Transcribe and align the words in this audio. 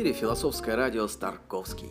эфире 0.00 0.14
философское 0.14 0.76
радио 0.76 1.06
«Старковский». 1.08 1.90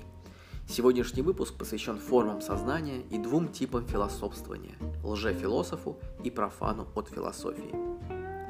Сегодняшний 0.68 1.22
выпуск 1.22 1.54
посвящен 1.54 2.00
формам 2.00 2.42
сознания 2.42 3.02
и 3.12 3.20
двум 3.20 3.50
типам 3.50 3.86
философствования– 3.86 4.74
лжефилософу 5.04 6.00
и 6.24 6.32
профану 6.32 6.88
от 6.96 7.10
философии. 7.10 7.72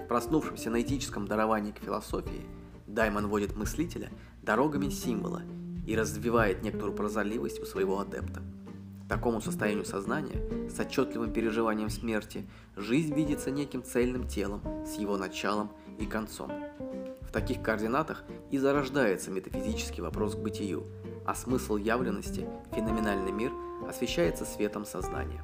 В 0.01 0.08
проснувшемся 0.08 0.69
на 0.69 0.81
этическом 0.81 1.28
даровании 1.28 1.74
к 1.74 1.79
философии 1.79 2.46
Даймон 2.87 3.28
водит 3.28 3.58
мыслителя 3.58 4.10
дорогами 4.44 4.87
символа 4.87 5.42
и 5.85 5.94
развивает 5.94 6.63
некоторую 6.63 6.96
прозорливость 6.96 7.60
у 7.60 7.65
своего 7.65 7.99
адепта. 7.99 8.41
Такому 9.10 9.41
состоянию 9.41 9.83
сознания, 9.83 10.69
с 10.69 10.79
отчетливым 10.79 11.33
переживанием 11.33 11.89
смерти, 11.89 12.47
жизнь 12.78 13.13
видится 13.13 13.51
неким 13.51 13.83
цельным 13.83 14.26
телом 14.26 14.62
с 14.85 14.97
его 14.97 15.17
началом 15.17 15.69
и 15.99 16.05
концом– 16.05 16.49
в 17.29 17.31
таких 17.31 17.61
координатах 17.61 18.23
и 18.49 18.57
зарождается 18.57 19.29
метафизический 19.29 20.01
вопрос 20.01 20.33
к 20.33 20.39
бытию, 20.39 20.87
а 21.27 21.35
смысл 21.35 21.77
явленности, 21.77 22.47
феноменальный 22.73 23.31
мир, 23.31 23.51
освещается 23.87 24.45
светом 24.45 24.83
сознания. 24.83 25.43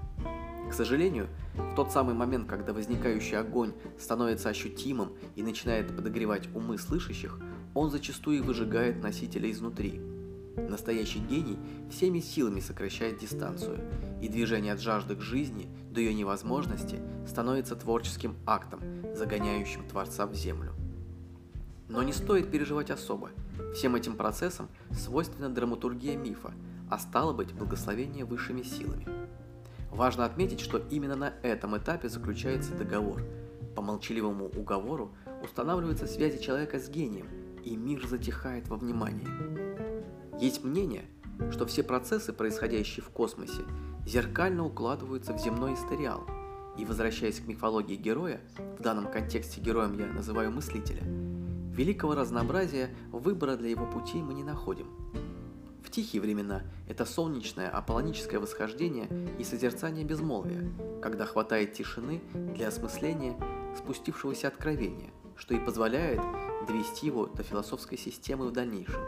К 0.68 0.74
сожалению, 0.74 1.28
в 1.54 1.76
тот 1.76 1.92
самый 1.92 2.16
момент, 2.16 2.50
когда 2.50 2.74
возникающий 2.74 3.38
огонь 3.38 3.74
становится 4.00 4.50
ощутимым 4.50 5.14
и 5.36 5.44
начинает 5.44 5.96
подогревать 5.96 6.50
умы 6.56 6.80
слышащих, 6.80 7.40
он 7.76 7.92
зачастую 7.92 8.44
выжигает 8.44 9.04
носителя 9.04 9.52
изнутри. 9.52 10.02
Настоящий 10.58 11.20
гений 11.20 11.60
всеми 11.92 12.20
силами 12.20 12.62
сокращает 12.62 13.20
дистанцию, 13.20 13.78
и 14.24 14.28
движение 14.28 14.74
от 14.74 14.80
жажды 14.80 15.16
к 15.16 15.22
жизни 15.22 15.70
до 15.92 16.00
ее 16.00 16.16
невозможности 16.16 17.00
становится 17.28 17.76
творческим 17.76 18.36
актом, 18.48 18.80
загоняющим 19.14 19.88
Творца 19.88 20.26
в 20.26 20.34
землю. 20.34 20.74
Но 21.88 22.02
не 22.02 22.14
стоит 22.14 22.50
переживать 22.50 22.90
особо. 22.90 23.30
Всем 23.74 23.96
этим 23.96 24.16
процессам 24.16 24.70
свойственна 24.92 25.50
драматургия 25.50 26.18
мифа, 26.18 26.54
а 26.90 26.98
стало 26.98 27.34
быть 27.34 27.54
благословение 27.54 28.26
высшими 28.26 28.64
силами. 28.64 29.08
Важно 29.92 30.26
отметить, 30.26 30.60
что 30.60 30.80
именно 30.90 31.16
на 31.16 31.34
этом 31.44 31.78
этапе 31.78 32.10
заключается 32.10 32.74
договор. 32.74 33.22
По 33.76 33.82
молчаливому 33.82 34.46
уговору 34.46 35.14
устанавливаются 35.44 36.08
связи 36.08 36.42
человека 36.42 36.80
с 36.80 36.90
гением, 36.90 37.28
и 37.64 37.76
мир 37.76 38.06
затихает 38.08 38.68
во 38.68 38.78
внимании. 38.78 39.28
Есть 40.40 40.64
мнение, 40.64 41.06
что 41.52 41.66
все 41.66 41.84
процессы, 41.84 42.34
происходящие 42.34 43.04
в 43.04 43.10
космосе, 43.10 43.64
зеркально 44.06 44.66
укладываются 44.66 45.34
в 45.34 45.40
земной 45.40 45.76
историал. 45.76 46.26
И 46.78 46.84
возвращаясь 46.84 47.40
к 47.40 47.48
мифологии 47.48 47.96
героя, 47.96 48.42
в 48.78 48.82
данном 48.82 49.10
контексте 49.10 49.62
героем 49.62 49.98
я 49.98 50.08
называю 50.08 50.52
мыслителя– 50.52 51.04
Великого 51.76 52.16
разнообразия 52.16 52.90
выбора 53.12 53.58
для 53.58 53.70
его 53.70 53.86
путей 53.86 54.22
мы 54.22 54.34
не 54.34 54.46
находим. 54.46 54.88
В 55.84 55.90
тихие 55.92 56.22
времена 56.22 56.64
это 56.88 57.06
солнечное 57.06 57.70
аполлоническое 57.70 58.40
восхождение 58.40 59.10
и 59.38 59.44
созерцание 59.44 60.06
безмолвия, 60.06 60.72
когда 61.02 61.26
хватает 61.26 61.74
тишины 61.74 62.22
для 62.34 62.70
осмысления 62.70 63.36
спустившегося 63.78 64.48
откровения, 64.48 65.12
что 65.36 65.54
и 65.54 65.60
позволяет 65.60 66.22
довести 66.66 67.08
его 67.08 67.26
до 67.26 67.44
философской 67.44 67.98
системы 67.98 68.48
в 68.48 68.54
дальнейшем. 68.54 69.02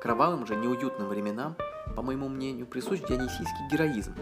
Кровавым 0.00 0.46
же 0.46 0.56
неуютным 0.56 1.06
временам, 1.06 1.54
по 1.94 2.00
моему 2.00 2.30
мнению, 2.30 2.66
присущ 2.66 3.00
дионисийский 3.00 3.68
героизм, 3.70 4.14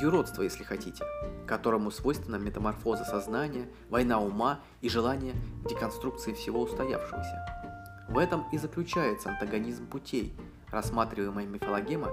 юродство, 0.00 0.42
если 0.42 0.64
хотите, 0.64 1.04
которому 1.52 1.90
свойственна 1.90 2.36
метаморфоза 2.36 3.04
сознания, 3.04 3.68
война 3.90 4.18
ума 4.22 4.60
и 4.80 4.88
желание 4.88 5.34
деконструкции 5.68 6.32
всего 6.32 6.62
устоявшегося. 6.62 8.06
В 8.08 8.16
этом 8.16 8.46
и 8.52 8.56
заключается 8.56 9.28
антагонизм 9.28 9.86
путей. 9.86 10.32
Рассматриваемая 10.70 11.44
мифологема 11.44 12.08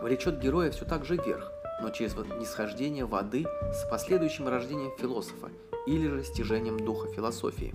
влечет 0.00 0.40
героя 0.40 0.70
все 0.70 0.86
так 0.86 1.04
же 1.04 1.16
вверх, 1.16 1.52
но 1.82 1.90
через 1.90 2.14
нисхождение 2.14 3.04
воды 3.04 3.44
с 3.74 3.86
последующим 3.90 4.48
рождением 4.48 4.92
философа 4.98 5.50
или 5.86 6.08
же 6.08 6.24
стяжением 6.24 6.80
духа 6.80 7.12
философии. 7.12 7.74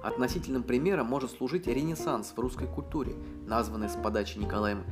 Относительным 0.00 0.62
примером 0.62 1.06
может 1.06 1.32
служить 1.32 1.66
Ренессанс 1.66 2.34
в 2.36 2.38
русской 2.38 2.68
культуре, 2.68 3.14
названный 3.48 3.88
с 3.88 3.96
подачи 3.96 4.38
Николаем 4.38 4.84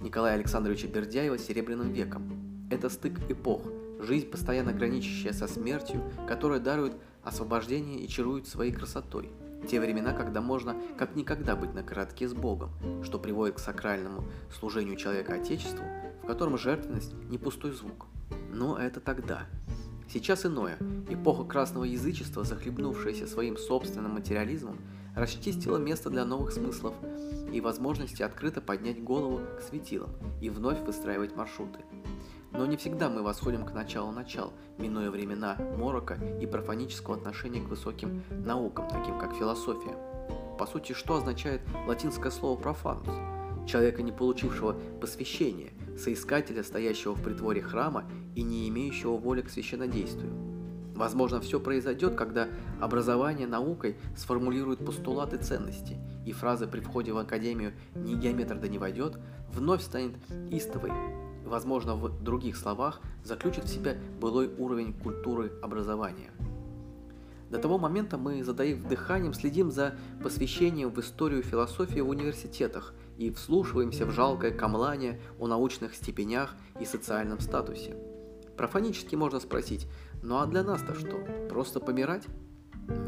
Николая 0.00 0.36
Александровича 0.36 0.88
Бердяева 0.88 1.36
«Серебряным 1.36 1.92
веком», 1.92 2.53
это 2.74 2.88
стык 2.90 3.18
эпох, 3.28 3.62
жизнь, 4.00 4.28
постоянно 4.28 4.72
граничащая 4.72 5.32
со 5.32 5.46
смертью, 5.46 6.02
которая 6.28 6.60
дарует 6.60 6.94
освобождение 7.22 8.00
и 8.00 8.08
чарует 8.08 8.46
своей 8.46 8.72
красотой. 8.72 9.30
Те 9.68 9.80
времена, 9.80 10.12
когда 10.12 10.42
можно 10.42 10.76
как 10.98 11.16
никогда 11.16 11.56
быть 11.56 11.72
на 11.72 11.82
коротке 11.82 12.28
с 12.28 12.34
Богом, 12.34 12.70
что 13.02 13.18
приводит 13.18 13.56
к 13.56 13.60
сакральному 13.60 14.24
служению 14.52 14.96
человека 14.96 15.34
Отечеству, 15.34 15.84
в 16.22 16.26
котором 16.26 16.58
жертвенность 16.58 17.14
не 17.30 17.38
пустой 17.38 17.72
звук. 17.72 18.06
Но 18.52 18.76
это 18.78 19.00
тогда. 19.00 19.46
Сейчас 20.12 20.44
иное. 20.44 20.76
Эпоха 21.08 21.44
красного 21.44 21.84
язычества, 21.84 22.44
захлебнувшаяся 22.44 23.26
своим 23.26 23.56
собственным 23.56 24.12
материализмом, 24.12 24.76
расчистила 25.16 25.78
место 25.78 26.10
для 26.10 26.24
новых 26.24 26.52
смыслов 26.52 26.94
и 27.52 27.60
возможности 27.60 28.22
открыто 28.22 28.60
поднять 28.60 29.02
голову 29.02 29.40
к 29.58 29.62
светилам 29.62 30.10
и 30.42 30.50
вновь 30.50 30.80
выстраивать 30.80 31.36
маршруты. 31.36 31.78
Но 32.54 32.66
не 32.66 32.76
всегда 32.76 33.10
мы 33.10 33.22
восходим 33.22 33.64
к 33.66 33.72
началу 33.72 34.12
начал, 34.12 34.52
минуя 34.78 35.10
времена 35.10 35.56
морока 35.76 36.14
и 36.40 36.46
профанического 36.46 37.16
отношения 37.16 37.60
к 37.60 37.68
высоким 37.68 38.22
наукам, 38.30 38.88
таким 38.88 39.18
как 39.18 39.34
философия. 39.34 39.96
По 40.56 40.66
сути, 40.66 40.92
что 40.92 41.16
означает 41.16 41.62
латинское 41.86 42.30
слово 42.30 42.56
«профанус»? 42.60 43.08
Человека, 43.66 44.02
не 44.02 44.12
получившего 44.12 44.76
посвящения, 45.00 45.72
соискателя, 45.98 46.62
стоящего 46.62 47.14
в 47.14 47.22
притворе 47.22 47.60
храма 47.60 48.04
и 48.36 48.42
не 48.42 48.68
имеющего 48.68 49.16
воли 49.16 49.42
к 49.42 49.50
священнодействию. 49.50 50.32
Возможно, 50.94 51.40
все 51.40 51.58
произойдет, 51.58 52.14
когда 52.14 52.48
образование 52.80 53.48
наукой 53.48 53.96
сформулирует 54.16 54.84
постулаты 54.84 55.38
ценности, 55.38 55.98
и 56.24 56.32
фраза 56.32 56.68
при 56.68 56.80
входе 56.80 57.12
в 57.12 57.18
академию 57.18 57.72
«ни 57.96 58.14
геометр 58.14 58.56
да 58.58 58.68
не 58.68 58.78
войдет» 58.78 59.18
вновь 59.52 59.82
станет 59.82 60.14
истовой, 60.50 60.92
возможно, 61.44 61.94
в 61.96 62.22
других 62.22 62.56
словах, 62.56 63.00
заключит 63.22 63.64
в 63.64 63.68
себя 63.68 63.96
былой 64.20 64.48
уровень 64.58 64.92
культуры 64.92 65.52
образования. 65.62 66.30
До 67.50 67.58
того 67.58 67.78
момента 67.78 68.18
мы, 68.18 68.42
задаив 68.42 68.82
дыханием, 68.88 69.32
следим 69.32 69.70
за 69.70 69.94
посвящением 70.22 70.90
в 70.90 70.98
историю 70.98 71.42
философии 71.42 72.00
в 72.00 72.08
университетах 72.08 72.94
и 73.16 73.30
вслушиваемся 73.30 74.06
в 74.06 74.10
жалкое 74.10 74.50
камлание 74.50 75.20
о 75.38 75.46
научных 75.46 75.94
степенях 75.94 76.56
и 76.80 76.84
социальном 76.84 77.38
статусе. 77.38 77.96
Профанически 78.56 79.14
можно 79.14 79.40
спросить, 79.40 79.86
ну 80.22 80.38
а 80.38 80.46
для 80.46 80.64
нас-то 80.64 80.94
что, 80.94 81.24
просто 81.48 81.80
помирать? 81.80 82.24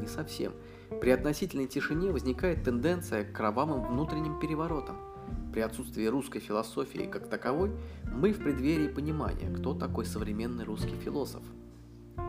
Не 0.01 0.07
совсем. 0.07 0.53
При 1.01 1.11
относительной 1.11 1.67
тишине 1.67 2.13
возникает 2.13 2.63
тенденция 2.63 3.25
к 3.25 3.33
кровавым 3.33 3.83
внутренним 3.89 4.39
переворотам– 4.39 4.97
при 5.57 5.63
отсутствии 5.63 6.05
русской 6.05 6.39
философии 6.39 7.09
как 7.11 7.31
таковой, 7.31 7.71
мы 8.13 8.35
в 8.35 8.43
преддверии 8.43 8.89
понимания, 8.89 9.49
кто 9.49 9.73
такой 9.73 10.05
современный 10.05 10.65
русский 10.65 10.95
философ. 10.97 11.43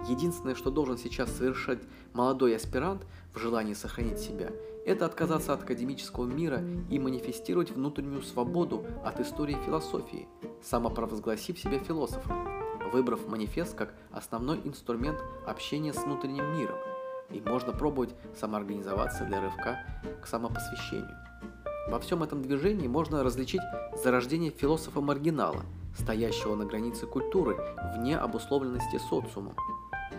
Единственное, 0.07 0.55
что 0.55 0.71
должен 0.71 0.97
сейчас 0.97 1.35
совершать 1.35 1.79
молодой 2.13 2.55
аспирант 2.55 3.05
в 3.33 3.39
желании 3.39 3.73
сохранить 3.73 4.19
себя, 4.19 4.51
это 4.85 5.05
отказаться 5.05 5.51
от 5.51 5.63
академического 5.63 6.25
мира 6.25 6.63
и 6.89 6.99
манифестировать 6.99 7.71
внутреннюю 7.71 8.21
свободу 8.21 8.85
от 9.03 9.19
истории 9.19 9.57
философии, 9.65 10.25
самопровозгласив 10.63 11.59
себя 11.59 11.79
философом, 11.79 12.47
выбрав 12.93 13.27
манифест 13.27 13.75
как 13.75 13.93
основной 14.09 14.61
инструмент 14.63 15.19
общения 15.45 15.91
с 15.91 16.01
внутренним 16.01 16.57
миром, 16.57 16.77
и 17.29 17.41
можно 17.41 17.73
пробовать 17.73 18.15
самоорганизоваться 18.39 19.25
для 19.25 19.41
рывка 19.41 19.79
к 20.23 20.27
самопосвящению. 20.27 21.26
Во 21.89 21.99
всем 21.99 22.21
этом 22.21 22.41
движении 22.41 22.87
можно 22.87 23.23
различить 23.23 23.61
зарождение 24.03 24.51
философа-маргинала, 24.51 25.61
стоящего 25.97 26.55
на 26.55 26.65
границе 26.65 27.07
культуры, 27.07 27.57
вне 27.95 28.17
обусловленности 28.17 28.97
социумом. 28.97 29.55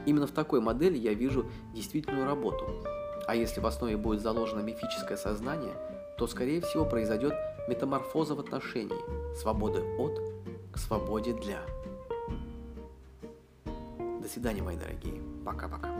Именно 0.06 0.26
в 0.26 0.30
такой 0.30 0.60
модели 0.60 0.96
я 0.96 1.12
вижу 1.12 1.44
действительную 1.74 2.24
работу. 2.24 2.64
А 3.26 3.34
если 3.34 3.60
в 3.60 3.66
основе 3.66 3.98
будет 3.98 4.22
заложено 4.22 4.60
мифическое 4.60 5.18
сознание, 5.18 5.74
то, 6.16 6.26
скорее 6.26 6.62
всего, 6.62 6.86
произойдет 6.86 7.34
метаморфоза 7.68 8.34
в 8.34 8.40
отношении 8.40 9.36
свободы 9.36 9.82
от 9.98 10.18
к 10.72 10.78
свободе 10.78 11.34
для. 11.34 11.60
До 14.22 14.28
свидания, 14.28 14.62
мои 14.62 14.76
дорогие. 14.76 15.20
Пока-пока. 15.44 15.90